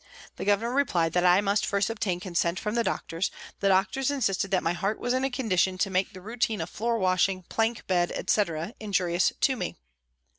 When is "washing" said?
6.97-7.43